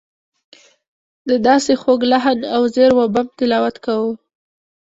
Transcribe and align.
ده 1.27 1.35
داسې 1.47 1.73
خوږ 1.81 2.01
لحن 2.11 2.37
او 2.55 2.61
زیر 2.75 2.91
و 2.95 2.99
بم 3.13 3.27
تلاوت 3.37 3.75
کاوه. 3.85 4.11